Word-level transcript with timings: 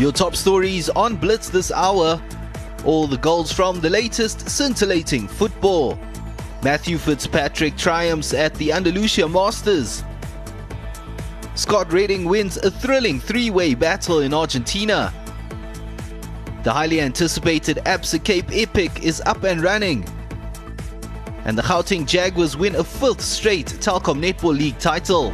Your 0.00 0.12
top 0.12 0.34
stories 0.34 0.88
on 0.88 1.16
Blitz 1.16 1.50
this 1.50 1.70
hour. 1.70 2.18
All 2.86 3.06
the 3.06 3.18
goals 3.18 3.52
from 3.52 3.80
the 3.80 3.90
latest 3.90 4.48
scintillating 4.48 5.28
football. 5.28 5.98
Matthew 6.62 6.96
Fitzpatrick 6.96 7.76
triumphs 7.76 8.32
at 8.32 8.54
the 8.54 8.72
Andalusia 8.72 9.28
Masters. 9.28 10.02
Scott 11.54 11.92
Redding 11.92 12.24
wins 12.24 12.56
a 12.56 12.70
thrilling 12.70 13.20
three-way 13.20 13.74
battle 13.74 14.20
in 14.20 14.32
Argentina. 14.32 15.12
The 16.64 16.72
highly 16.72 17.02
anticipated 17.02 17.76
Absa 17.84 18.24
Cape 18.24 18.48
Epic 18.52 19.02
is 19.02 19.20
up 19.26 19.44
and 19.44 19.60
running. 19.60 20.02
And 21.44 21.58
the 21.58 21.62
Gauteng 21.62 22.06
Jaguars 22.06 22.56
win 22.56 22.76
a 22.76 22.84
fifth 22.84 23.20
straight 23.20 23.66
Telkom 23.66 24.18
Netball 24.18 24.56
League 24.56 24.78
title. 24.78 25.30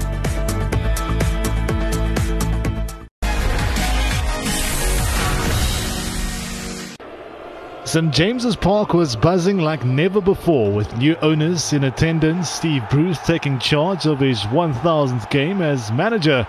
St 7.87 8.13
James's 8.13 8.57
Park 8.57 8.95
was 8.95 9.15
buzzing 9.15 9.59
like 9.59 9.85
never 9.85 10.21
before 10.21 10.73
with 10.73 10.99
new 10.99 11.15
owners 11.23 11.73
in 11.73 11.85
attendance. 11.85 12.51
Steve 12.51 12.83
Bruce 12.91 13.21
taking 13.21 13.61
charge 13.61 14.07
of 14.07 14.19
his 14.19 14.41
1000th 14.41 15.31
game 15.31 15.63
as 15.63 15.93
manager, 15.93 16.45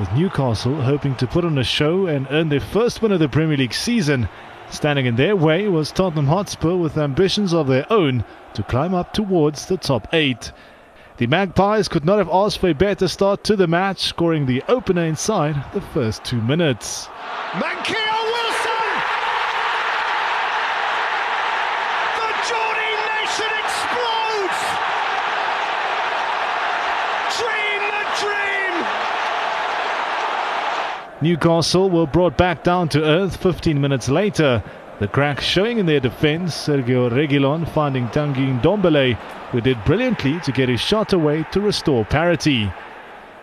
with 0.00 0.12
Newcastle 0.14 0.74
hoping 0.82 1.14
to 1.14 1.28
put 1.28 1.44
on 1.44 1.58
a 1.58 1.62
show 1.62 2.06
and 2.06 2.26
earn 2.30 2.48
their 2.48 2.58
first 2.58 3.02
win 3.02 3.12
of 3.12 3.20
the 3.20 3.28
Premier 3.28 3.56
League 3.56 3.72
season. 3.72 4.28
Standing 4.70 5.06
in 5.06 5.14
their 5.14 5.36
way 5.36 5.68
was 5.68 5.92
Tottenham 5.92 6.26
Hotspur 6.26 6.74
with 6.74 6.98
ambitions 6.98 7.54
of 7.54 7.68
their 7.68 7.86
own 7.88 8.24
to 8.54 8.64
climb 8.64 8.92
up 8.92 9.12
towards 9.12 9.66
the 9.66 9.76
top 9.76 10.08
eight. 10.12 10.50
The 11.18 11.28
Magpies 11.28 11.86
could 11.86 12.04
not 12.04 12.18
have 12.18 12.30
asked 12.30 12.58
for 12.58 12.68
a 12.68 12.74
better 12.74 13.06
start 13.06 13.44
to 13.44 13.54
the 13.54 13.68
match, 13.68 14.00
scoring 14.00 14.44
the 14.44 14.64
opener 14.66 15.04
inside 15.04 15.54
the 15.72 15.80
first 15.80 16.24
two 16.24 16.40
minutes. 16.40 17.08
Newcastle 31.22 31.90
were 31.90 32.06
brought 32.06 32.38
back 32.38 32.64
down 32.64 32.88
to 32.88 33.04
earth 33.04 33.36
15 33.36 33.78
minutes 33.78 34.08
later. 34.08 34.62
The 35.00 35.08
crack 35.08 35.42
showing 35.42 35.76
in 35.76 35.84
their 35.84 36.00
defence, 36.00 36.54
Sergio 36.54 37.10
Reguilon 37.10 37.68
finding 37.68 38.06
Tanguy 38.08 38.58
Ndombele, 38.58 39.16
who 39.50 39.60
did 39.60 39.84
brilliantly 39.84 40.40
to 40.40 40.52
get 40.52 40.70
his 40.70 40.80
shot 40.80 41.12
away 41.12 41.44
to 41.52 41.60
restore 41.60 42.06
parity. 42.06 42.72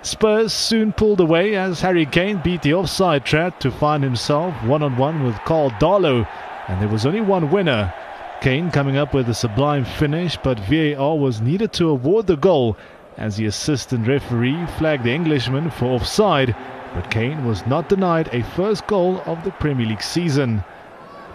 Spurs 0.01 0.53
soon 0.53 0.91
pulled 0.91 1.19
away 1.19 1.55
as 1.55 1.81
Harry 1.81 2.07
Kane 2.07 2.41
beat 2.43 2.63
the 2.63 2.73
offside 2.73 3.23
trap 3.23 3.59
to 3.59 3.69
find 3.69 4.03
himself 4.03 4.55
one 4.63 4.81
on 4.81 4.97
one 4.97 5.23
with 5.23 5.37
Karl 5.45 5.69
Darlow, 5.71 6.27
and 6.67 6.81
there 6.81 6.89
was 6.89 7.05
only 7.05 7.21
one 7.21 7.51
winner. 7.51 7.93
Kane 8.41 8.71
coming 8.71 8.97
up 8.97 9.13
with 9.13 9.29
a 9.29 9.35
sublime 9.35 9.85
finish, 9.85 10.35
but 10.37 10.59
VAR 10.61 11.15
was 11.15 11.41
needed 11.41 11.73
to 11.73 11.89
award 11.89 12.25
the 12.25 12.37
goal 12.37 12.75
as 13.17 13.37
the 13.37 13.45
assistant 13.45 14.07
referee 14.07 14.65
flagged 14.79 15.03
the 15.03 15.13
Englishman 15.13 15.69
for 15.69 15.85
offside 15.85 16.55
but 16.97 17.11
Kane 17.11 17.45
was 17.45 17.63
not 17.67 17.89
denied 17.89 18.27
a 18.33 18.41
first 18.41 18.87
goal 18.87 19.21
of 19.27 19.43
the 19.43 19.51
Premier 19.51 19.85
League 19.85 20.01
season. 20.01 20.63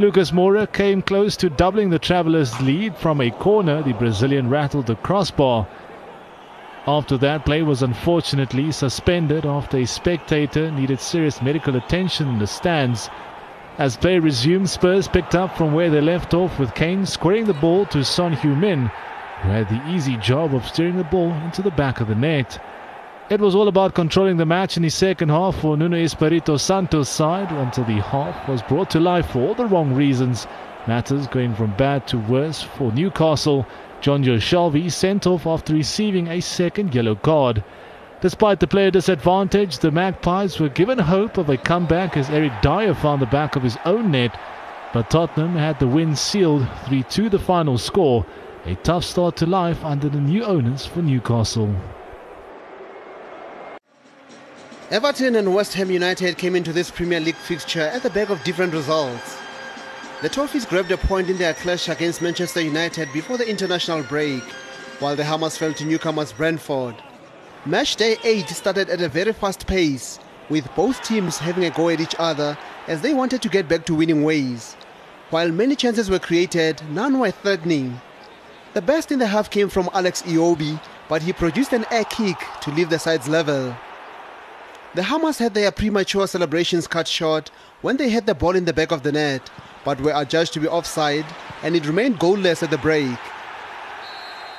Lucas 0.00 0.32
Moura 0.32 0.66
came 0.66 1.00
close 1.00 1.36
to 1.36 1.48
doubling 1.48 1.88
the 1.88 2.00
Travellers' 2.00 2.60
lead 2.60 2.96
from 2.96 3.20
a 3.20 3.30
corner. 3.30 3.80
The 3.80 3.92
Brazilian 3.92 4.50
rattled 4.50 4.86
the 4.86 4.96
crossbar. 4.96 5.68
After 6.84 7.16
that, 7.18 7.44
play 7.44 7.62
was 7.62 7.80
unfortunately 7.80 8.72
suspended 8.72 9.46
after 9.46 9.76
a 9.76 9.86
spectator 9.86 10.68
needed 10.72 10.98
serious 10.98 11.40
medical 11.40 11.76
attention 11.76 12.26
in 12.26 12.40
the 12.40 12.48
stands. 12.48 13.08
As 13.78 13.96
play 13.96 14.18
resumed, 14.18 14.68
Spurs 14.68 15.06
picked 15.06 15.36
up 15.36 15.56
from 15.56 15.72
where 15.74 15.90
they 15.90 16.00
left 16.00 16.34
off 16.34 16.58
with 16.58 16.74
Kane 16.74 17.06
squaring 17.06 17.44
the 17.44 17.54
ball 17.54 17.86
to 17.86 18.02
Son 18.02 18.32
Heung-min, 18.34 18.90
who 19.42 19.48
had 19.50 19.68
the 19.68 19.88
easy 19.94 20.16
job 20.16 20.56
of 20.56 20.66
steering 20.66 20.96
the 20.96 21.04
ball 21.04 21.32
into 21.44 21.62
the 21.62 21.70
back 21.70 22.00
of 22.00 22.08
the 22.08 22.16
net. 22.16 22.58
It 23.30 23.40
was 23.40 23.54
all 23.54 23.68
about 23.68 23.94
controlling 23.94 24.36
the 24.36 24.44
match 24.44 24.76
in 24.76 24.82
the 24.82 24.90
second 24.90 25.28
half 25.28 25.56
for 25.56 25.76
Nuno 25.76 25.96
Espirito 25.96 26.56
Santos' 26.56 27.08
side 27.08 27.50
until 27.52 27.84
the 27.84 28.00
half 28.00 28.48
was 28.48 28.62
brought 28.62 28.90
to 28.90 29.00
life 29.00 29.26
for 29.26 29.38
all 29.38 29.54
the 29.54 29.64
wrong 29.64 29.94
reasons. 29.94 30.46
Matters 30.88 31.28
going 31.28 31.54
from 31.54 31.76
bad 31.76 32.06
to 32.08 32.18
worse 32.18 32.62
for 32.62 32.90
Newcastle. 32.92 33.64
Jonjo 34.02 34.38
Shelvey 34.38 34.90
sent 34.90 35.26
off 35.26 35.46
after 35.46 35.72
receiving 35.72 36.26
a 36.26 36.40
second 36.40 36.94
yellow 36.94 37.14
card. 37.14 37.62
Despite 38.20 38.58
the 38.58 38.66
player 38.66 38.90
disadvantage, 38.90 39.78
the 39.78 39.92
Magpies 39.92 40.58
were 40.58 40.68
given 40.68 40.98
hope 40.98 41.38
of 41.38 41.48
a 41.48 41.56
comeback 41.56 42.16
as 42.16 42.28
Eric 42.28 42.52
Dier 42.60 42.92
found 42.92 43.22
the 43.22 43.26
back 43.26 43.54
of 43.54 43.62
his 43.62 43.78
own 43.84 44.10
net. 44.10 44.36
But 44.92 45.10
Tottenham 45.10 45.54
had 45.54 45.78
the 45.78 45.86
win 45.86 46.16
sealed 46.16 46.66
3 46.86 47.04
2 47.04 47.28
the 47.30 47.38
final 47.38 47.78
score. 47.78 48.26
A 48.66 48.74
tough 48.74 49.04
start 49.04 49.36
to 49.36 49.46
life 49.46 49.84
under 49.84 50.08
the 50.08 50.20
new 50.20 50.44
owners 50.44 50.84
for 50.84 51.02
Newcastle. 51.02 51.72
Everton 54.92 55.36
and 55.36 55.54
West 55.54 55.72
Ham 55.72 55.90
United 55.90 56.36
came 56.36 56.54
into 56.54 56.70
this 56.70 56.90
Premier 56.90 57.18
League 57.18 57.34
fixture 57.34 57.80
at 57.80 58.02
the 58.02 58.10
back 58.10 58.28
of 58.28 58.44
different 58.44 58.74
results. 58.74 59.38
The 60.20 60.28
Toffees 60.28 60.68
grabbed 60.68 60.90
a 60.90 60.98
point 60.98 61.30
in 61.30 61.38
their 61.38 61.54
clash 61.54 61.88
against 61.88 62.20
Manchester 62.20 62.60
United 62.60 63.10
before 63.10 63.38
the 63.38 63.48
international 63.48 64.02
break, 64.02 64.42
while 64.98 65.16
the 65.16 65.24
Hammers 65.24 65.56
fell 65.56 65.72
to 65.72 65.86
newcomers 65.86 66.34
Brentford. 66.34 66.94
Match 67.64 67.96
day 67.96 68.18
8 68.22 68.46
started 68.50 68.90
at 68.90 69.00
a 69.00 69.08
very 69.08 69.32
fast 69.32 69.66
pace, 69.66 70.18
with 70.50 70.68
both 70.76 71.02
teams 71.02 71.38
having 71.38 71.64
a 71.64 71.70
go 71.70 71.88
at 71.88 71.98
each 71.98 72.14
other 72.18 72.58
as 72.86 73.00
they 73.00 73.14
wanted 73.14 73.40
to 73.40 73.48
get 73.48 73.68
back 73.68 73.86
to 73.86 73.94
winning 73.94 74.22
ways. 74.22 74.74
While 75.30 75.52
many 75.52 75.74
chances 75.74 76.10
were 76.10 76.18
created, 76.18 76.82
none 76.90 77.18
were 77.18 77.30
threatening. 77.30 77.98
The 78.74 78.82
best 78.82 79.10
in 79.10 79.20
the 79.20 79.26
half 79.26 79.48
came 79.48 79.70
from 79.70 79.88
Alex 79.94 80.20
Iwobi, 80.20 80.78
but 81.08 81.22
he 81.22 81.32
produced 81.32 81.72
an 81.72 81.86
air 81.90 82.04
kick 82.04 82.36
to 82.60 82.70
leave 82.70 82.90
the 82.90 82.98
sides 82.98 83.26
level. 83.26 83.74
The 84.94 85.02
Hammers 85.02 85.38
had 85.38 85.54
their 85.54 85.72
premature 85.72 86.26
celebrations 86.26 86.86
cut 86.86 87.08
short 87.08 87.50
when 87.80 87.96
they 87.96 88.10
had 88.10 88.26
the 88.26 88.34
ball 88.34 88.54
in 88.54 88.66
the 88.66 88.74
back 88.74 88.92
of 88.92 89.02
the 89.02 89.10
net, 89.10 89.48
but 89.86 89.98
were 90.02 90.12
adjudged 90.14 90.52
to 90.52 90.60
be 90.60 90.68
offside 90.68 91.24
and 91.62 91.74
it 91.74 91.86
remained 91.86 92.20
goalless 92.20 92.62
at 92.62 92.70
the 92.70 92.76
break. 92.76 93.18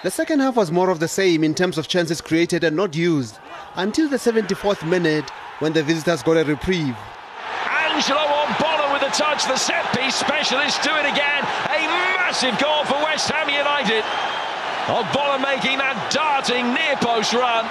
The 0.02 0.10
second 0.10 0.40
half 0.40 0.56
was 0.56 0.72
more 0.72 0.90
of 0.90 1.00
the 1.00 1.08
same 1.08 1.44
in 1.44 1.54
terms 1.54 1.78
of 1.78 1.88
chances 1.88 2.20
created 2.20 2.64
and 2.64 2.76
not 2.76 2.96
used 2.96 3.38
until 3.76 4.10
the 4.10 4.18
74th 4.18 4.90
minute 4.90 5.30
when 5.60 5.74
the 5.74 5.84
visitors 5.84 6.24
got 6.24 6.38
a 6.38 6.44
reprieve. 6.44 6.98
Angelo 7.70 8.18
on 8.18 8.48
Ogbonna 8.48 8.92
with 8.92 9.04
a 9.04 9.14
touch, 9.14 9.46
the 9.46 9.56
set 9.56 9.86
piece 9.94 10.16
specialist 10.16 10.82
do 10.82 10.90
it 10.96 11.06
again. 11.06 11.44
A 11.70 11.86
massive 12.18 12.58
goal 12.58 12.84
for 12.86 12.98
West 13.06 13.30
Ham 13.30 13.50
United. 13.50 14.04
Ogbonna 14.90 15.44
making 15.44 15.78
that 15.78 16.10
darting 16.12 16.74
near 16.74 16.96
post 16.96 17.34
run 17.34 17.70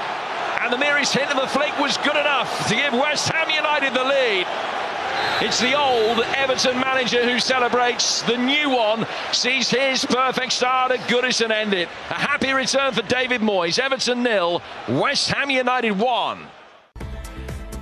and 0.62 0.72
the 0.72 0.78
merest 0.78 1.12
hit 1.12 1.28
of 1.28 1.36
the 1.36 1.48
flick 1.48 1.76
was 1.80 1.96
good 1.98 2.16
enough 2.16 2.68
to 2.68 2.76
give 2.76 2.92
West 2.92 3.28
Ham 3.30 3.50
United 3.50 3.92
the 3.94 4.04
lead. 4.04 4.46
It's 5.40 5.60
the 5.60 5.76
old 5.76 6.20
Everton 6.36 6.78
manager 6.78 7.28
who 7.28 7.40
celebrates. 7.40 8.22
The 8.22 8.36
new 8.36 8.70
one 8.70 9.04
sees 9.32 9.68
his 9.68 10.04
perfect 10.04 10.52
start 10.52 10.92
at 10.92 11.00
Goodison 11.08 11.50
end 11.50 11.74
it. 11.74 11.88
A 12.10 12.14
happy 12.14 12.52
return 12.52 12.92
for 12.92 13.02
David 13.02 13.40
Moyes. 13.40 13.80
Everton 13.80 14.22
nil, 14.22 14.62
West 14.88 15.30
Ham 15.30 15.50
United 15.50 15.98
one. 15.98 16.46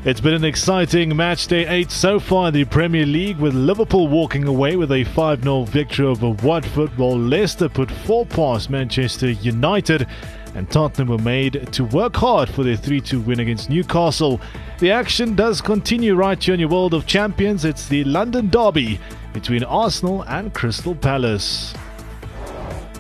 It's 0.02 0.22
been 0.22 0.32
an 0.32 0.44
exciting 0.44 1.14
match 1.14 1.48
day 1.48 1.66
8 1.66 1.90
so 1.90 2.18
far 2.18 2.48
in 2.48 2.54
the 2.54 2.64
Premier 2.64 3.04
League 3.04 3.36
with 3.36 3.52
Liverpool 3.52 4.08
walking 4.08 4.48
away 4.48 4.76
with 4.76 4.90
a 4.92 5.04
5-0 5.04 5.68
victory 5.68 6.06
over 6.06 6.30
Watford 6.30 6.96
while 6.96 7.18
Leicester 7.18 7.68
put 7.68 7.90
4 7.90 8.24
past 8.24 8.70
Manchester 8.70 9.32
United 9.32 10.06
and 10.54 10.70
Tottenham 10.70 11.08
were 11.08 11.18
made 11.18 11.72
to 11.72 11.84
work 11.84 12.16
hard 12.16 12.48
for 12.48 12.62
their 12.64 12.76
3 12.76 13.00
2 13.00 13.20
win 13.20 13.40
against 13.40 13.70
Newcastle. 13.70 14.40
The 14.78 14.90
action 14.90 15.34
does 15.34 15.60
continue 15.60 16.14
right 16.14 16.42
here 16.42 16.54
in 16.54 16.60
your 16.60 16.68
World 16.68 16.94
of 16.94 17.06
Champions. 17.06 17.64
It's 17.64 17.88
the 17.88 18.04
London 18.04 18.48
Derby 18.48 18.98
between 19.32 19.64
Arsenal 19.64 20.22
and 20.22 20.52
Crystal 20.52 20.94
Palace. 20.94 21.74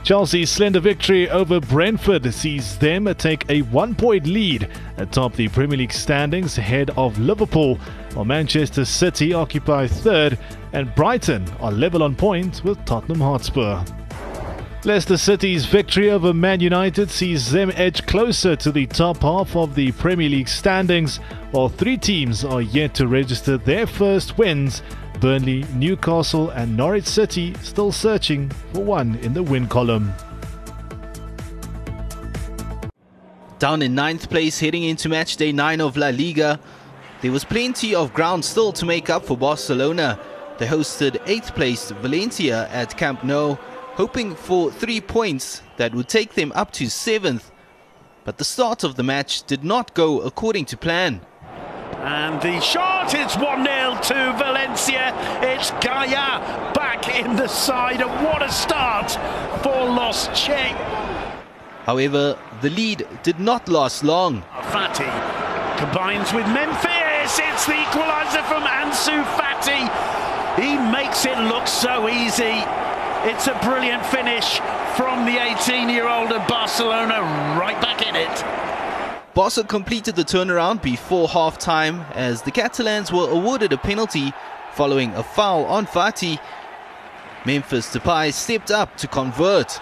Chelsea's 0.02 0.50
slender 0.50 0.80
victory 0.80 1.28
over 1.28 1.60
Brentford 1.60 2.32
sees 2.32 2.78
them 2.78 3.12
take 3.16 3.48
a 3.50 3.62
one 3.62 3.94
point 3.94 4.26
lead 4.26 4.68
atop 4.96 5.34
the 5.34 5.48
Premier 5.48 5.78
League 5.78 5.92
standings 5.92 6.56
ahead 6.56 6.90
of 6.96 7.18
Liverpool, 7.18 7.78
while 8.14 8.24
Manchester 8.24 8.84
City 8.84 9.34
occupy 9.34 9.86
third 9.86 10.38
and 10.72 10.94
Brighton 10.94 11.46
are 11.60 11.70
level 11.70 12.02
on 12.02 12.16
points 12.16 12.64
with 12.64 12.82
Tottenham 12.86 13.20
Hotspur. 13.20 13.84
Leicester 14.82 15.18
City's 15.18 15.66
victory 15.66 16.10
over 16.10 16.32
Man 16.32 16.60
United 16.60 17.10
sees 17.10 17.50
them 17.50 17.70
edge 17.74 18.06
closer 18.06 18.56
to 18.56 18.72
the 18.72 18.86
top 18.86 19.18
half 19.18 19.54
of 19.54 19.74
the 19.74 19.92
Premier 19.92 20.30
League 20.30 20.48
standings, 20.48 21.18
while 21.50 21.68
three 21.68 21.98
teams 21.98 22.46
are 22.46 22.62
yet 22.62 22.94
to 22.94 23.06
register 23.06 23.58
their 23.58 23.86
first 23.86 24.38
wins. 24.38 24.82
Burnley, 25.20 25.66
Newcastle, 25.74 26.48
and 26.48 26.78
Norwich 26.78 27.04
City 27.04 27.52
still 27.62 27.92
searching 27.92 28.48
for 28.72 28.82
one 28.82 29.16
in 29.16 29.34
the 29.34 29.42
win 29.42 29.68
column. 29.68 30.14
Down 33.58 33.82
in 33.82 33.94
ninth 33.94 34.30
place 34.30 34.60
heading 34.60 34.84
into 34.84 35.10
match 35.10 35.36
day 35.36 35.52
9 35.52 35.82
of 35.82 35.98
La 35.98 36.08
Liga. 36.08 36.58
There 37.20 37.32
was 37.32 37.44
plenty 37.44 37.94
of 37.94 38.14
ground 38.14 38.46
still 38.46 38.72
to 38.72 38.86
make 38.86 39.10
up 39.10 39.26
for 39.26 39.36
Barcelona. 39.36 40.18
They 40.56 40.66
hosted 40.66 41.22
8th 41.26 41.54
placed 41.54 41.90
Valencia 41.96 42.66
at 42.70 42.96
Camp 42.96 43.22
Nou, 43.24 43.58
hoping 44.00 44.34
for 44.34 44.70
three 44.70 44.98
points 44.98 45.60
that 45.76 45.94
would 45.94 46.08
take 46.08 46.32
them 46.32 46.50
up 46.54 46.70
to 46.70 46.84
7th. 46.84 47.50
But 48.24 48.38
the 48.38 48.46
start 48.46 48.82
of 48.82 48.94
the 48.94 49.02
match 49.02 49.42
did 49.42 49.62
not 49.62 49.92
go 49.92 50.22
according 50.22 50.64
to 50.70 50.76
plan. 50.78 51.20
And 51.98 52.40
the 52.40 52.60
shot 52.60 53.12
is 53.12 53.36
1 53.36 53.62
0 53.62 53.98
to 54.10 54.18
Valencia. 54.38 55.12
It's 55.42 55.70
Gayà 55.84 56.72
back 56.72 57.14
in 57.14 57.36
the 57.36 57.46
side, 57.46 58.00
and 58.00 58.24
what 58.24 58.42
a 58.42 58.50
start 58.50 59.10
for 59.62 59.78
Los 60.00 60.28
Che. 60.28 60.72
However, 61.84 62.38
the 62.62 62.70
lead 62.70 63.06
did 63.22 63.38
not 63.38 63.68
last 63.68 64.02
long. 64.02 64.42
Fati 64.72 65.10
combines 65.76 66.32
with 66.32 66.46
Memphis. 66.46 67.38
It's 67.48 67.66
the 67.66 67.78
equaliser 67.84 68.44
from 68.48 68.62
Ansu 68.62 69.22
Fati. 69.36 69.82
He 70.56 70.70
makes 70.90 71.26
it 71.26 71.38
look 71.52 71.66
so 71.66 72.08
easy. 72.08 72.64
It's 73.22 73.48
a 73.48 73.60
brilliant 73.62 74.06
finish 74.06 74.60
from 74.96 75.26
the 75.26 75.36
18 75.36 75.90
year 75.90 76.08
old 76.08 76.32
of 76.32 76.48
Barcelona, 76.48 77.20
right 77.60 77.78
back 77.82 78.00
in 78.00 78.16
it. 78.16 79.34
Barca 79.34 79.62
completed 79.62 80.16
the 80.16 80.24
turnaround 80.24 80.80
before 80.80 81.28
half 81.28 81.58
time 81.58 82.00
as 82.14 82.40
the 82.40 82.50
Catalans 82.50 83.12
were 83.12 83.28
awarded 83.28 83.74
a 83.74 83.76
penalty 83.76 84.32
following 84.72 85.12
a 85.12 85.22
foul 85.22 85.66
on 85.66 85.86
Fati. 85.86 86.40
Memphis 87.44 87.94
Depay 87.94 88.32
stepped 88.32 88.70
up 88.70 88.96
to 88.96 89.06
convert. 89.06 89.78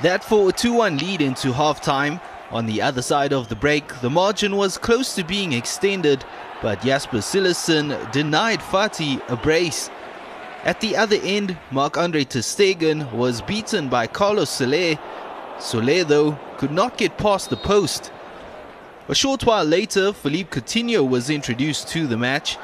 That 0.00 0.22
for 0.22 0.50
a 0.50 0.52
2 0.52 0.72
1 0.72 0.98
lead 0.98 1.20
into 1.20 1.52
half 1.52 1.80
time. 1.80 2.20
On 2.52 2.66
the 2.66 2.80
other 2.80 3.02
side 3.02 3.32
of 3.32 3.48
the 3.48 3.56
break, 3.56 4.00
the 4.00 4.08
margin 4.08 4.56
was 4.56 4.78
close 4.78 5.12
to 5.16 5.24
being 5.24 5.54
extended, 5.54 6.24
but 6.62 6.82
Jasper 6.82 7.18
Cillessen 7.18 8.12
denied 8.12 8.60
Fati 8.60 9.20
a 9.28 9.36
brace. 9.36 9.90
At 10.64 10.80
the 10.80 10.96
other 10.96 11.18
end, 11.22 11.56
Marc-Andre 11.70 12.24
Ter 12.24 12.40
Stegen 12.40 13.12
was 13.12 13.42
beaten 13.42 13.88
by 13.88 14.06
Carlos 14.06 14.50
Soler. 14.50 14.98
Soler, 15.60 16.04
though, 16.04 16.38
could 16.56 16.72
not 16.72 16.98
get 16.98 17.16
past 17.16 17.48
the 17.48 17.56
post. 17.56 18.10
A 19.08 19.14
short 19.14 19.46
while 19.46 19.64
later, 19.64 20.12
Philippe 20.12 20.50
Coutinho 20.50 21.08
was 21.08 21.30
introduced 21.30 21.88
to 21.88 22.06
the 22.06 22.16
match, 22.16 22.58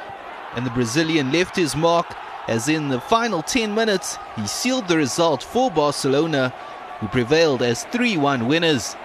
and 0.54 0.66
the 0.66 0.70
Brazilian 0.70 1.32
left 1.32 1.56
his 1.56 1.76
mark 1.76 2.06
as 2.48 2.68
in 2.68 2.88
the 2.88 3.00
final 3.00 3.42
10 3.42 3.74
minutes 3.74 4.18
he 4.36 4.46
sealed 4.46 4.88
the 4.88 4.96
result 4.96 5.42
for 5.42 5.70
Barcelona, 5.70 6.52
who 6.98 7.08
prevailed 7.08 7.62
as 7.62 7.84
3 7.84 8.16
1 8.16 8.46
winners. 8.46 8.96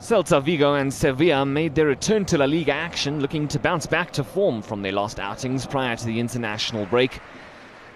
Celta 0.00 0.40
Vigo 0.40 0.74
and 0.74 0.94
Sevilla 0.94 1.44
made 1.44 1.74
their 1.74 1.86
return 1.86 2.24
to 2.26 2.38
La 2.38 2.44
Liga 2.44 2.72
action, 2.72 3.18
looking 3.18 3.48
to 3.48 3.58
bounce 3.58 3.84
back 3.84 4.12
to 4.12 4.22
form 4.22 4.62
from 4.62 4.80
their 4.80 4.92
last 4.92 5.18
outings 5.18 5.66
prior 5.66 5.96
to 5.96 6.06
the 6.06 6.20
international 6.20 6.86
break. 6.86 7.18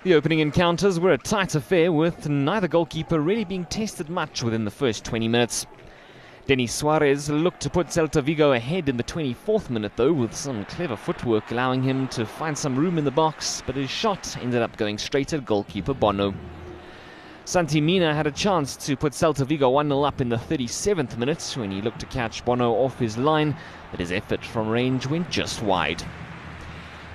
The 0.02 0.14
opening 0.14 0.40
encounters 0.40 0.98
were 0.98 1.12
a 1.12 1.18
tight 1.18 1.54
affair, 1.54 1.92
with 1.92 2.28
neither 2.28 2.66
goalkeeper 2.66 3.20
really 3.20 3.44
being 3.44 3.66
tested 3.66 4.10
much 4.10 4.42
within 4.42 4.64
the 4.64 4.70
first 4.72 5.04
20 5.04 5.28
minutes. 5.28 5.64
Denis 6.48 6.74
Suarez 6.74 7.30
looked 7.30 7.60
to 7.60 7.70
put 7.70 7.86
Celta 7.86 8.20
Vigo 8.20 8.50
ahead 8.50 8.88
in 8.88 8.96
the 8.96 9.04
24th 9.04 9.70
minute, 9.70 9.92
though, 9.94 10.12
with 10.12 10.34
some 10.34 10.64
clever 10.64 10.96
footwork 10.96 11.52
allowing 11.52 11.84
him 11.84 12.08
to 12.08 12.26
find 12.26 12.58
some 12.58 12.74
room 12.74 12.98
in 12.98 13.04
the 13.04 13.12
box, 13.12 13.62
but 13.64 13.76
his 13.76 13.88
shot 13.88 14.36
ended 14.42 14.60
up 14.60 14.76
going 14.76 14.98
straight 14.98 15.32
at 15.32 15.44
goalkeeper 15.44 15.94
Bono. 15.94 16.34
Santi 17.44 17.80
Mina 17.80 18.14
had 18.14 18.28
a 18.28 18.30
chance 18.30 18.76
to 18.76 18.96
put 18.96 19.12
Celta 19.12 19.44
Vigo 19.44 19.68
1 19.68 19.88
0 19.88 20.02
up 20.02 20.20
in 20.20 20.28
the 20.28 20.36
37th 20.36 21.18
minute 21.18 21.42
when 21.56 21.72
he 21.72 21.82
looked 21.82 21.98
to 21.98 22.06
catch 22.06 22.44
Bono 22.44 22.72
off 22.72 23.00
his 23.00 23.18
line, 23.18 23.56
but 23.90 23.98
his 23.98 24.12
effort 24.12 24.44
from 24.44 24.68
range 24.68 25.06
went 25.08 25.28
just 25.28 25.60
wide. 25.60 26.04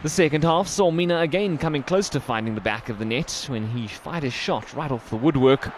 The 0.03 0.09
second 0.09 0.43
half 0.43 0.67
saw 0.67 0.91
Mina 0.91 1.21
again 1.21 1.57
coming 1.57 1.81
close 1.81 2.09
to 2.09 2.19
finding 2.19 2.55
the 2.55 2.61
back 2.61 2.89
of 2.89 2.99
the 2.99 3.05
net 3.05 3.45
when 3.47 3.69
he 3.69 3.87
fired 3.87 4.23
his 4.23 4.33
shot 4.33 4.73
right 4.73 4.91
off 4.91 5.09
the 5.09 5.15
woodwork. 5.15 5.71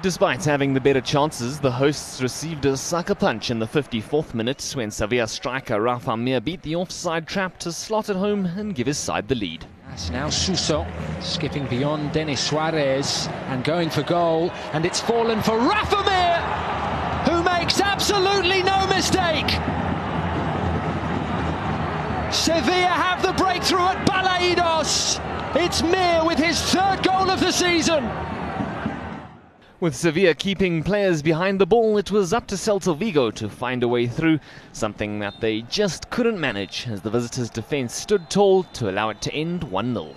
Despite 0.00 0.44
having 0.46 0.72
the 0.72 0.80
better 0.80 1.02
chances, 1.02 1.60
the 1.60 1.72
hosts 1.72 2.22
received 2.22 2.64
a 2.64 2.76
sucker 2.76 3.14
punch 3.14 3.50
in 3.50 3.58
the 3.58 3.66
54th 3.66 4.32
minute 4.32 4.72
when 4.74 4.90
Sevilla 4.90 5.28
striker 5.28 5.80
Rafa 5.82 6.16
Mir 6.16 6.40
beat 6.40 6.62
the 6.62 6.76
offside 6.76 7.28
trap 7.28 7.58
to 7.58 7.72
slot 7.72 8.08
it 8.08 8.16
home 8.16 8.46
and 8.46 8.74
give 8.74 8.86
his 8.86 8.98
side 8.98 9.28
the 9.28 9.34
lead. 9.34 9.66
That's 9.98 10.10
now 10.10 10.30
Suso 10.30 10.86
skipping 11.18 11.66
beyond 11.66 12.12
Denis 12.12 12.40
Suarez 12.40 13.26
and 13.48 13.64
going 13.64 13.90
for 13.90 14.04
goal, 14.04 14.52
and 14.72 14.86
it's 14.86 15.00
fallen 15.00 15.42
for 15.42 15.58
Rafa 15.58 16.04
Mir, 16.04 16.38
who 17.28 17.42
makes 17.42 17.80
absolutely 17.80 18.62
no 18.62 18.86
mistake. 18.86 19.50
Sevilla 22.32 22.94
have 22.94 23.22
the 23.22 23.32
breakthrough 23.32 23.88
at 23.88 24.06
Balaidos. 24.06 25.18
It's 25.56 25.82
Mir 25.82 26.24
with 26.24 26.38
his 26.38 26.62
third 26.62 27.02
goal 27.02 27.28
of 27.28 27.40
the 27.40 27.50
season. 27.50 28.04
With 29.80 29.94
Sevilla 29.94 30.34
keeping 30.34 30.82
players 30.82 31.22
behind 31.22 31.60
the 31.60 31.66
ball, 31.66 31.98
it 31.98 32.10
was 32.10 32.32
up 32.32 32.48
to 32.48 32.56
Celta 32.56 32.98
Vigo 32.98 33.30
to 33.30 33.48
find 33.48 33.84
a 33.84 33.88
way 33.88 34.08
through, 34.08 34.40
something 34.72 35.20
that 35.20 35.40
they 35.40 35.62
just 35.62 36.10
couldn't 36.10 36.40
manage 36.40 36.88
as 36.88 37.00
the 37.00 37.10
visitors' 37.10 37.48
defence 37.48 37.94
stood 37.94 38.28
tall 38.28 38.64
to 38.64 38.90
allow 38.90 39.10
it 39.10 39.20
to 39.20 39.32
end 39.32 39.62
1 39.62 39.94
0. 39.94 40.14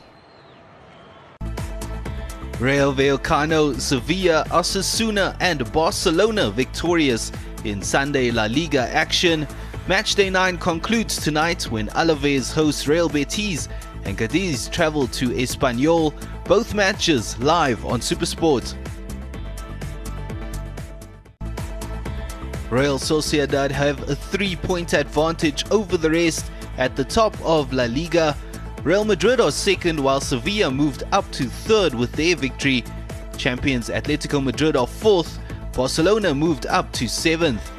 Rayo 2.60 2.92
Vallecano, 2.92 3.80
Sevilla, 3.80 4.46
Osasuna, 4.50 5.38
and 5.40 5.72
Barcelona 5.72 6.50
victorious 6.50 7.32
in 7.64 7.84
Sunday 7.84 8.32
La 8.32 8.46
Liga 8.46 8.90
action. 8.90 9.46
Matchday 9.86 10.32
9 10.32 10.58
concludes 10.58 11.18
tonight 11.18 11.70
when 11.70 11.88
Alaves 11.90 12.52
hosts 12.52 12.88
Real 12.88 13.10
Betis 13.10 13.70
and 14.06 14.18
Cadiz 14.18 14.70
travel 14.70 15.06
to 15.10 15.30
Espanyol. 15.30 16.16
Both 16.46 16.74
matches 16.74 17.38
live 17.38 17.86
on 17.86 18.00
Supersport. 18.00 18.76
Real 22.72 22.98
Sociedad 22.98 23.70
have 23.70 24.10
a 24.10 24.16
three 24.16 24.56
point 24.56 24.94
advantage 24.94 25.70
over 25.72 25.98
the 25.98 26.10
rest 26.10 26.50
at 26.78 26.96
the 26.96 27.04
top 27.04 27.36
of 27.42 27.74
La 27.74 27.84
Liga. 27.84 28.34
Real 28.86 29.04
Madrid 29.04 29.42
are 29.42 29.52
second 29.52 30.00
while 30.02 30.22
Sevilla 30.22 30.72
moved 30.72 31.04
up 31.12 31.30
to 31.34 31.48
third 31.48 31.94
with 31.94 32.14
their 32.14 32.34
victory. 32.34 32.86
Champions 33.38 33.90
Atletico 33.90 34.42
Madrid 34.42 34.78
are 34.78 34.88
fourth. 34.88 35.38
Barcelona 35.74 36.34
moved 36.34 36.66
up 36.68 36.90
to 36.94 37.10
seventh. 37.10 37.70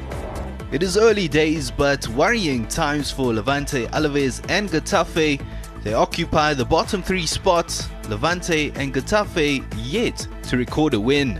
It 0.71 0.83
is 0.83 0.95
early 0.95 1.27
days 1.27 1.71
but 1.71 2.07
worrying 2.09 2.67
times 2.67 3.09
for 3.09 3.33
Levante, 3.33 3.87
Alaves 3.87 4.45
and 4.47 4.69
Getafe. 4.69 5.43
They 5.81 5.93
occupy 5.95 6.53
the 6.53 6.65
bottom 6.65 7.01
three 7.01 7.25
spots. 7.25 7.89
Levante 8.09 8.71
and 8.75 8.93
Getafe 8.93 9.65
yet 9.75 10.27
to 10.43 10.57
record 10.57 10.93
a 10.93 10.99
win. 10.99 11.39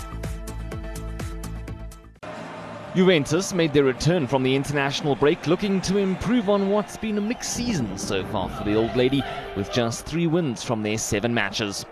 Juventus 2.95 3.55
made 3.55 3.73
their 3.73 3.85
return 3.85 4.27
from 4.27 4.43
the 4.43 4.55
international 4.55 5.15
break 5.15 5.47
looking 5.47 5.81
to 5.81 5.97
improve 5.97 6.47
on 6.47 6.69
what's 6.69 6.95
been 6.95 7.17
a 7.17 7.21
mixed 7.21 7.55
season 7.55 7.97
so 7.97 8.23
far 8.25 8.47
for 8.49 8.63
the 8.63 8.75
old 8.75 8.95
lady 8.95 9.23
with 9.57 9.71
just 9.71 10.05
three 10.05 10.27
wins 10.27 10.61
from 10.61 10.83
their 10.83 10.99
seven 10.99 11.33
matches. 11.33 11.87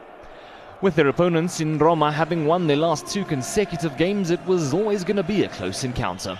With 0.82 0.94
their 0.94 1.08
opponents 1.08 1.60
in 1.60 1.80
Roma 1.80 2.12
having 2.12 2.46
won 2.46 2.68
their 2.68 2.78
last 2.78 3.08
two 3.08 3.26
consecutive 3.26 3.98
games, 3.98 4.30
it 4.30 4.46
was 4.46 4.76
always 4.76 5.04
going 5.04 5.18
to 5.18 5.24
be 5.24 5.44
a 5.44 5.50
close 5.50 5.84
encounter. 5.84 6.40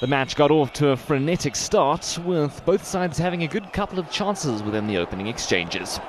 The 0.00 0.08
match 0.08 0.34
got 0.34 0.50
off 0.50 0.72
to 0.74 0.88
a 0.88 0.96
frenetic 0.96 1.54
start, 1.54 2.18
with 2.24 2.60
both 2.64 2.84
sides 2.84 3.18
having 3.18 3.44
a 3.44 3.48
good 3.48 3.72
couple 3.72 4.00
of 4.00 4.10
chances 4.10 4.64
within 4.64 4.88
the 4.88 4.98
opening 4.98 5.28
exchanges. 5.28 6.00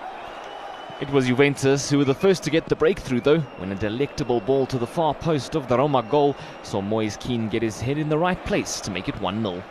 It 1.02 1.10
was 1.10 1.28
Juventus 1.28 1.90
who 1.90 1.98
were 1.98 2.06
the 2.06 2.16
first 2.16 2.42
to 2.44 2.50
get 2.50 2.68
the 2.68 2.75
breakthrough, 2.75 3.20
though, 3.20 3.42
when 3.58 3.70
a 3.74 3.75
delectable 3.75 4.40
ball 4.40 4.66
to 4.68 4.78
the 4.78 4.88
far 4.88 5.14
post 5.14 5.54
of 5.54 5.68
the 5.68 5.78
Roma 5.78 6.02
goal 6.04 6.38
saw 6.64 6.80
Moise 6.80 7.18
Kean 7.18 7.50
get 7.50 7.62
his 7.62 7.82
head 7.82 7.98
in 7.98 8.08
the 8.08 8.18
right 8.18 8.42
place 8.46 8.80
to 8.80 8.92
make 8.92 9.10
it 9.10 9.20
1 9.20 9.42
0. 9.42 9.62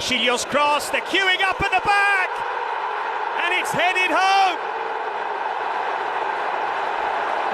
Chilio's 0.00 0.44
cross, 0.44 0.90
they're 0.90 1.02
queuing 1.02 1.40
up 1.42 1.62
at 1.62 1.70
the 1.70 1.86
back, 1.86 2.30
and 3.44 3.54
it's 3.54 3.70
headed 3.70 4.10
home. 4.10 4.58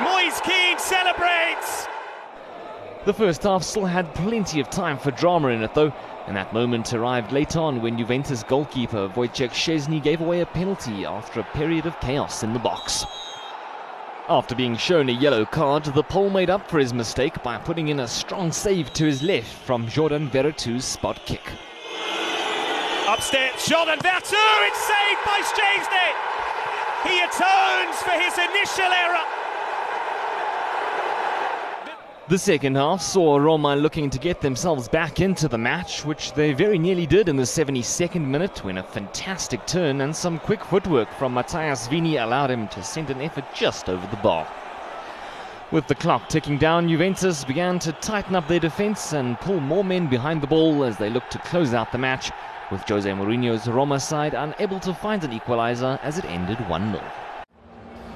Moise 0.08 0.40
Kean 0.40 0.78
celebrates. 0.78 1.86
The 3.04 3.12
first 3.12 3.42
half 3.42 3.64
still 3.64 3.86
had 3.86 4.14
plenty 4.14 4.60
of 4.60 4.70
time 4.70 4.96
for 4.96 5.10
drama 5.10 5.48
in 5.48 5.64
it, 5.64 5.74
though, 5.74 5.92
and 6.28 6.36
that 6.36 6.52
moment 6.52 6.94
arrived 6.94 7.32
late 7.32 7.56
on 7.56 7.82
when 7.82 7.98
Juventus 7.98 8.44
goalkeeper 8.44 9.08
Wojciech 9.08 9.50
Szczesny 9.50 10.00
gave 10.00 10.20
away 10.20 10.40
a 10.40 10.46
penalty 10.46 11.04
after 11.04 11.40
a 11.40 11.54
period 11.54 11.84
of 11.84 11.98
chaos 11.98 12.44
in 12.44 12.52
the 12.52 12.60
box. 12.60 13.04
After 14.28 14.54
being 14.54 14.76
shown 14.76 15.08
a 15.08 15.12
yellow 15.12 15.44
card, 15.44 15.84
the 15.84 16.04
Pole 16.04 16.30
made 16.30 16.48
up 16.48 16.70
for 16.70 16.78
his 16.78 16.94
mistake 16.94 17.42
by 17.42 17.58
putting 17.58 17.88
in 17.88 17.98
a 18.00 18.06
strong 18.06 18.52
save 18.52 18.92
to 18.92 19.04
his 19.04 19.20
left 19.20 19.52
from 19.52 19.88
Jordan 19.88 20.30
Veretout's 20.30 20.84
spot 20.84 21.20
kick. 21.26 21.42
Upstairs, 23.08 23.66
Jordan 23.66 23.98
Veretout, 23.98 24.68
it's 24.68 24.78
saved 24.78 25.24
by 25.26 25.42
Szczesny. 25.42 26.08
He 27.10 27.18
atones 27.18 27.96
for 28.00 28.12
his 28.12 28.38
initial 28.38 28.92
error. 28.92 29.31
The 32.32 32.38
second 32.38 32.76
half 32.76 33.02
saw 33.02 33.36
Roma 33.36 33.76
looking 33.76 34.08
to 34.08 34.18
get 34.18 34.40
themselves 34.40 34.88
back 34.88 35.20
into 35.20 35.48
the 35.48 35.58
match, 35.58 36.02
which 36.06 36.32
they 36.32 36.54
very 36.54 36.78
nearly 36.78 37.04
did 37.04 37.28
in 37.28 37.36
the 37.36 37.42
72nd 37.42 38.24
minute 38.24 38.64
when 38.64 38.78
a 38.78 38.82
fantastic 38.82 39.66
turn 39.66 40.00
and 40.00 40.16
some 40.16 40.38
quick 40.38 40.64
footwork 40.64 41.12
from 41.12 41.34
Matías 41.34 41.86
Viña 41.90 42.24
allowed 42.24 42.50
him 42.50 42.68
to 42.68 42.82
send 42.82 43.10
an 43.10 43.20
effort 43.20 43.44
just 43.54 43.90
over 43.90 44.06
the 44.06 44.22
bar. 44.22 44.48
With 45.72 45.86
the 45.88 45.94
clock 45.94 46.30
ticking 46.30 46.56
down, 46.56 46.88
Juventus 46.88 47.44
began 47.44 47.78
to 47.80 47.92
tighten 47.92 48.34
up 48.34 48.48
their 48.48 48.58
defence 48.58 49.12
and 49.12 49.38
pull 49.40 49.60
more 49.60 49.84
men 49.84 50.06
behind 50.06 50.40
the 50.40 50.46
ball 50.46 50.84
as 50.84 50.96
they 50.96 51.10
looked 51.10 51.32
to 51.32 51.38
close 51.40 51.74
out 51.74 51.92
the 51.92 51.98
match, 51.98 52.30
with 52.70 52.80
Jose 52.88 53.10
Mourinho's 53.10 53.68
Roma 53.68 54.00
side 54.00 54.32
unable 54.32 54.80
to 54.80 54.94
find 54.94 55.22
an 55.22 55.38
equaliser 55.38 56.00
as 56.02 56.16
it 56.16 56.24
ended 56.24 56.66
1 56.66 56.92
0. 56.92 57.21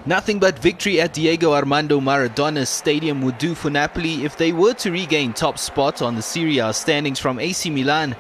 Nothing 0.09 0.39
but 0.39 0.57
victory 0.61 1.01
at 1.01 1.15
Diego 1.15 1.53
Armando 1.53 1.99
Maradona 1.99 2.65
Stadium 2.65 3.23
would 3.23 3.39
do 3.39 3.57
for 3.57 3.71
Napoli 3.71 4.25
if 4.25 4.37
they 4.37 4.53
were 4.53 4.75
to 4.75 4.93
regain 4.93 5.33
top 5.33 5.59
spot 5.59 6.01
on 6.01 6.15
the 6.15 6.23
Serie 6.23 6.59
A 6.59 6.73
standings 6.73 7.19
from 7.19 7.41
AC 7.41 7.71
Milan. 7.71 8.15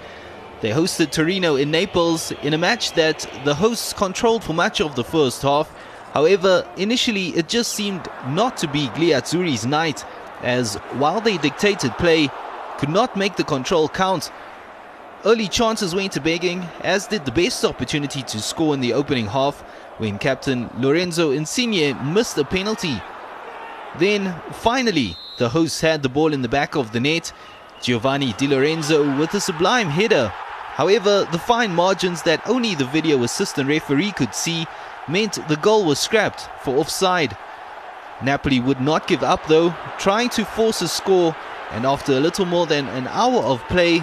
They 0.62 0.70
hosted 0.70 1.12
Torino 1.12 1.54
in 1.54 1.70
Naples 1.70 2.32
in 2.42 2.54
a 2.54 2.58
match 2.58 2.94
that 2.94 3.30
the 3.44 3.54
hosts 3.54 3.92
controlled 3.92 4.42
for 4.42 4.52
much 4.52 4.80
of 4.80 4.96
the 4.96 5.04
first 5.04 5.42
half. 5.42 5.72
However, 6.12 6.68
initially 6.76 7.28
it 7.36 7.48
just 7.48 7.72
seemed 7.72 8.08
not 8.30 8.56
to 8.56 8.66
be 8.66 8.88
Gli 8.96 9.10
Azzurri's 9.10 9.64
night, 9.64 10.04
as 10.42 10.74
while 10.94 11.20
they 11.20 11.38
dictated 11.38 11.92
play, 11.98 12.30
could 12.78 12.88
not 12.88 13.16
make 13.16 13.36
the 13.36 13.44
control 13.44 13.88
count. 13.88 14.32
Early 15.26 15.48
chances 15.48 15.92
went 15.92 16.12
to 16.12 16.20
begging, 16.20 16.62
as 16.82 17.08
did 17.08 17.24
the 17.24 17.32
best 17.32 17.64
opportunity 17.64 18.22
to 18.22 18.40
score 18.40 18.74
in 18.74 18.80
the 18.80 18.92
opening 18.92 19.26
half 19.26 19.60
when 19.98 20.18
captain 20.18 20.70
Lorenzo 20.78 21.32
Insigne 21.32 21.96
missed 22.14 22.38
a 22.38 22.44
penalty. 22.44 23.02
Then, 23.98 24.40
finally, 24.52 25.16
the 25.38 25.48
hosts 25.48 25.80
had 25.80 26.04
the 26.04 26.08
ball 26.08 26.32
in 26.32 26.42
the 26.42 26.48
back 26.48 26.76
of 26.76 26.92
the 26.92 27.00
net. 27.00 27.32
Giovanni 27.82 28.34
Di 28.34 28.46
Lorenzo 28.46 29.18
with 29.18 29.34
a 29.34 29.40
sublime 29.40 29.88
header. 29.88 30.28
However, 30.28 31.26
the 31.32 31.40
fine 31.40 31.74
margins 31.74 32.22
that 32.22 32.48
only 32.48 32.76
the 32.76 32.84
video 32.84 33.24
assistant 33.24 33.68
referee 33.68 34.12
could 34.12 34.32
see 34.32 34.64
meant 35.08 35.40
the 35.48 35.56
goal 35.56 35.84
was 35.84 35.98
scrapped 35.98 36.48
for 36.62 36.76
offside. 36.76 37.36
Napoli 38.22 38.60
would 38.60 38.80
not 38.80 39.08
give 39.08 39.24
up 39.24 39.44
though, 39.48 39.74
trying 39.98 40.28
to 40.28 40.44
force 40.44 40.82
a 40.82 40.88
score, 40.88 41.34
and 41.72 41.84
after 41.84 42.12
a 42.12 42.20
little 42.20 42.46
more 42.46 42.66
than 42.66 42.86
an 42.90 43.08
hour 43.08 43.42
of 43.42 43.60
play, 43.64 44.00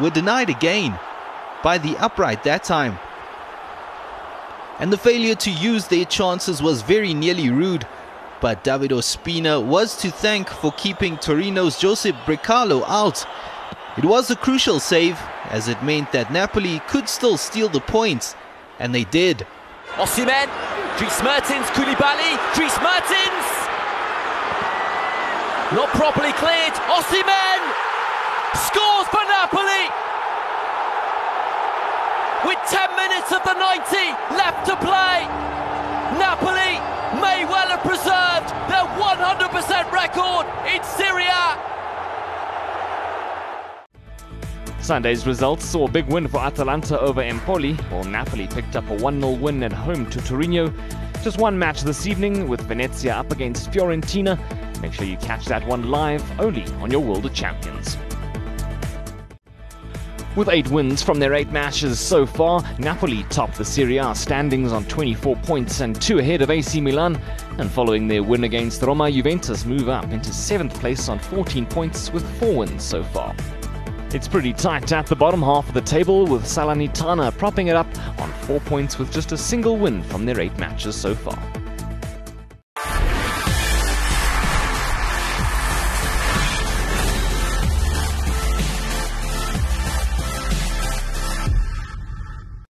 were 0.00 0.10
denied 0.10 0.50
again 0.50 0.98
by 1.62 1.78
the 1.78 1.96
upright 1.98 2.44
that 2.44 2.64
time 2.64 2.98
and 4.82 4.92
the 4.92 4.98
failure 4.98 5.36
to 5.36 5.48
use 5.48 5.86
their 5.86 6.04
chances 6.04 6.60
was 6.60 6.82
very 6.82 7.14
nearly 7.14 7.50
rude. 7.50 7.86
But 8.40 8.64
David 8.64 8.90
Ospina 8.90 9.64
was 9.64 9.96
to 9.98 10.10
thank 10.10 10.48
for 10.48 10.72
keeping 10.72 11.16
Torino's 11.18 11.78
Josip 11.78 12.16
Brekalo 12.26 12.82
out. 12.88 13.24
It 13.96 14.04
was 14.04 14.28
a 14.32 14.34
crucial 14.34 14.80
save, 14.80 15.16
as 15.50 15.68
it 15.68 15.80
meant 15.84 16.10
that 16.10 16.32
Napoli 16.32 16.80
could 16.88 17.08
still 17.08 17.36
steal 17.36 17.68
the 17.68 17.80
points, 17.80 18.34
and 18.80 18.92
they 18.92 19.04
did. 19.04 19.46
Osimhen, 19.94 20.50
Dries 20.98 21.22
Mertens, 21.22 21.66
Koulibaly, 21.76 22.34
Dries 22.56 22.76
Mertens! 22.82 23.46
Not 25.78 25.88
properly 25.90 26.32
cleared, 26.32 26.74
Osimhen! 26.90 27.91
Scores 28.54 29.08
for 29.08 29.24
Napoli! 29.28 30.02
with 32.44 32.58
10 32.68 32.96
minutes 32.96 33.30
of 33.30 33.42
the 33.44 33.54
90 33.54 33.96
left 34.34 34.66
to 34.66 34.76
play. 34.76 35.22
Napoli 36.18 36.74
may 37.20 37.44
well 37.44 37.68
have 37.68 37.82
preserved 37.82 38.50
their 38.68 38.86
100% 38.98 39.92
record 39.92 40.46
in 40.66 40.82
Serie. 40.82 41.22
Sunday's 44.80 45.26
results 45.26 45.64
saw 45.64 45.86
a 45.86 45.90
big 45.90 46.06
win 46.06 46.26
for 46.26 46.40
Atalanta 46.40 46.98
over 47.00 47.22
Empoli, 47.22 47.74
while 47.90 48.02
Napoli 48.02 48.48
picked 48.48 48.74
up 48.74 48.88
a 48.90 48.96
1 48.96 49.20
0 49.20 49.32
win 49.34 49.62
at 49.62 49.72
home 49.72 50.10
to 50.10 50.20
Torino. 50.20 50.72
Just 51.22 51.38
one 51.38 51.56
match 51.56 51.82
this 51.82 52.08
evening 52.08 52.48
with 52.48 52.60
Venezia 52.62 53.14
up 53.14 53.30
against 53.30 53.70
Fiorentina. 53.70 54.36
Make 54.82 54.92
sure 54.92 55.06
you 55.06 55.16
catch 55.18 55.44
that 55.44 55.64
one 55.68 55.90
live 55.90 56.24
only 56.40 56.64
on 56.82 56.90
your 56.90 57.00
World 57.00 57.24
of 57.24 57.32
Champions. 57.32 57.96
With 60.34 60.48
eight 60.48 60.70
wins 60.70 61.02
from 61.02 61.18
their 61.18 61.34
eight 61.34 61.52
matches 61.52 62.00
so 62.00 62.24
far, 62.24 62.62
Napoli 62.78 63.22
top 63.24 63.52
the 63.52 63.66
Serie 63.66 63.98
A 63.98 64.14
standings 64.14 64.72
on 64.72 64.86
24 64.86 65.36
points 65.36 65.80
and 65.80 66.00
two 66.00 66.20
ahead 66.20 66.40
of 66.40 66.48
AC 66.48 66.80
Milan. 66.80 67.20
And 67.58 67.70
following 67.70 68.08
their 68.08 68.22
win 68.22 68.44
against 68.44 68.80
Roma, 68.80 69.12
Juventus 69.12 69.66
move 69.66 69.90
up 69.90 70.10
into 70.10 70.32
seventh 70.32 70.72
place 70.80 71.10
on 71.10 71.18
14 71.18 71.66
points 71.66 72.10
with 72.14 72.26
four 72.38 72.56
wins 72.56 72.82
so 72.82 73.02
far. 73.02 73.36
It's 74.14 74.26
pretty 74.26 74.54
tight 74.54 74.90
at 74.92 75.06
the 75.06 75.16
bottom 75.16 75.42
half 75.42 75.68
of 75.68 75.74
the 75.74 75.82
table 75.82 76.26
with 76.26 76.44
Salernitana 76.44 77.36
propping 77.36 77.66
it 77.66 77.76
up 77.76 77.86
on 78.18 78.32
four 78.44 78.60
points 78.60 78.98
with 78.98 79.12
just 79.12 79.32
a 79.32 79.36
single 79.36 79.76
win 79.76 80.02
from 80.02 80.24
their 80.24 80.40
eight 80.40 80.56
matches 80.58 80.96
so 80.96 81.14
far. 81.14 81.61